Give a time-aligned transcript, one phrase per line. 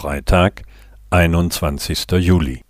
[0.00, 0.62] Freitag,
[1.10, 2.62] einundzwanzigster Juli.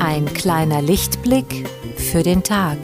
[0.00, 2.76] Ein kleiner Lichtblick für den Tag.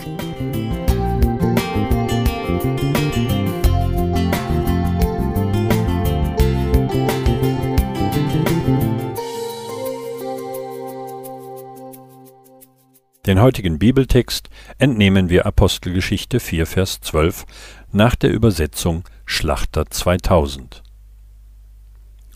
[13.25, 17.46] Den heutigen Bibeltext entnehmen wir Apostelgeschichte 4, Vers 12
[17.93, 20.82] nach der Übersetzung Schlachter 2000.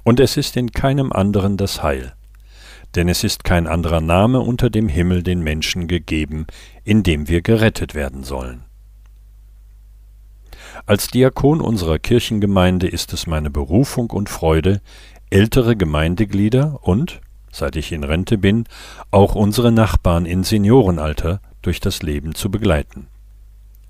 [0.05, 2.15] Und es ist in keinem anderen das Heil,
[2.95, 6.47] denn es ist kein anderer Name unter dem Himmel den Menschen gegeben,
[6.85, 8.63] in dem wir gerettet werden sollen.
[10.87, 14.80] Als Diakon unserer Kirchengemeinde ist es meine Berufung und Freude,
[15.30, 17.21] ältere Gemeindeglieder und,
[17.56, 18.65] seit ich in Rente bin,
[19.10, 23.09] auch unsere Nachbarn in Seniorenalter durch das Leben zu begleiten.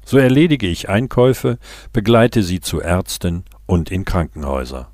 [0.05, 1.59] So erledige ich Einkäufe,
[1.93, 4.89] begleite sie zu Ärzten und in Krankenhäuser.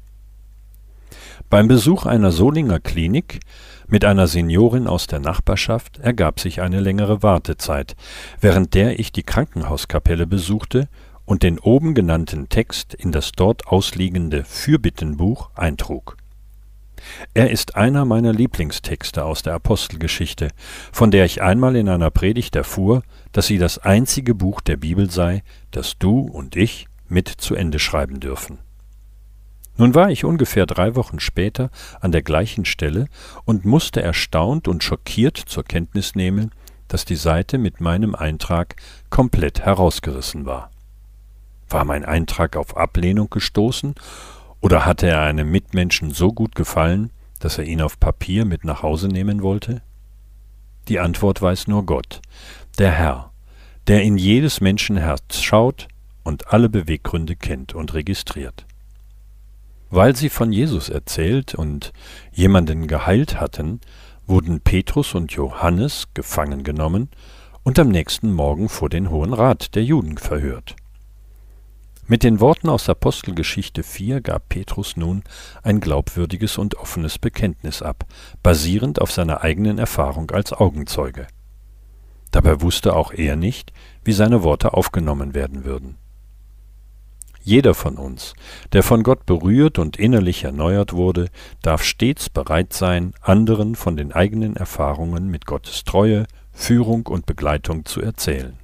[1.51, 3.41] Beim Besuch einer Solinger Klinik
[3.87, 7.95] mit einer Seniorin aus der Nachbarschaft ergab sich eine längere Wartezeit,
[8.41, 10.89] während der ich die Krankenhauskapelle besuchte
[11.27, 16.17] und den oben genannten Text in das dort ausliegende Fürbittenbuch eintrug.
[17.35, 20.49] Er ist einer meiner Lieblingstexte aus der Apostelgeschichte,
[20.93, 25.11] von der ich einmal in einer Predigt erfuhr, dass sie das einzige Buch der Bibel
[25.11, 28.59] sei, das du und ich mit zu Ende schreiben dürfen.
[29.77, 33.07] Nun war ich ungefähr drei Wochen später an der gleichen Stelle
[33.45, 36.51] und musste erstaunt und schockiert zur Kenntnis nehmen,
[36.89, 38.77] dass die Seite mit meinem Eintrag
[39.09, 40.71] komplett herausgerissen war.
[41.71, 43.95] War mein Eintrag auf Ablehnung gestoßen
[44.63, 47.11] oder hatte er einem Mitmenschen so gut gefallen,
[47.41, 49.83] dass er ihn auf Papier mit nach Hause nehmen wollte?
[50.89, 52.23] Die Antwort weiß nur Gott,
[52.79, 53.33] der Herr,
[53.89, 55.89] der in jedes Menschenherz schaut
[56.23, 58.65] und alle Beweggründe kennt und registriert.
[59.91, 61.93] Weil sie von Jesus erzählt und
[62.33, 63.81] jemanden geheilt hatten,
[64.27, 67.11] wurden Petrus und Johannes gefangen genommen
[67.65, 70.77] und am nächsten Morgen vor den Hohen Rat der Juden verhört.
[72.13, 75.25] Mit den Worten aus Apostelgeschichte 4 gab Petrus nun
[75.63, 78.05] ein glaubwürdiges und offenes Bekenntnis ab,
[78.43, 81.27] basierend auf seiner eigenen Erfahrung als Augenzeuge.
[82.31, 83.73] Dabei wusste auch er nicht,
[84.05, 85.97] wie seine Worte aufgenommen werden würden.
[87.43, 88.35] Jeder von uns,
[88.75, 91.31] der von Gott berührt und innerlich erneuert wurde,
[91.63, 97.87] darf stets bereit sein, anderen von den eigenen Erfahrungen mit Gottes Treue, Führung und Begleitung
[97.87, 98.59] zu erzählen.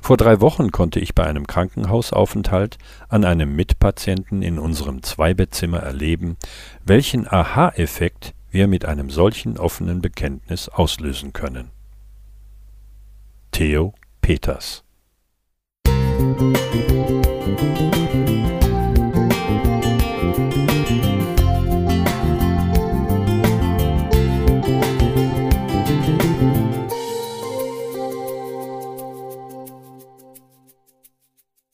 [0.00, 2.78] Vor drei Wochen konnte ich bei einem Krankenhausaufenthalt
[3.08, 6.36] an einem Mitpatienten in unserem Zweibettzimmer erleben,
[6.84, 11.70] welchen Aha-Effekt wir mit einem solchen offenen Bekenntnis auslösen können.
[13.50, 14.84] Theo Peters
[16.32, 17.91] Musik